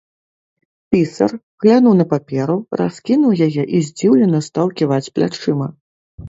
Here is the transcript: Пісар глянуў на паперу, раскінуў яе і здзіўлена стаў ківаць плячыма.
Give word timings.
Пісар 0.93 1.31
глянуў 1.65 1.93
на 1.99 2.05
паперу, 2.13 2.55
раскінуў 2.81 3.37
яе 3.47 3.63
і 3.81 3.83
здзіўлена 3.89 4.39
стаў 4.49 4.73
ківаць 4.83 5.01
плячыма. 5.19 5.67